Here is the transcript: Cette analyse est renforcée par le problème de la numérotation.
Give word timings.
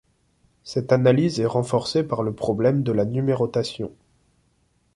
Cette 0.63 0.91
analyse 0.93 1.39
est 1.41 1.45
renforcée 1.45 2.03
par 2.03 2.23
le 2.23 2.33
problème 2.33 2.81
de 2.81 2.91
la 2.91 3.05
numérotation. 3.05 3.91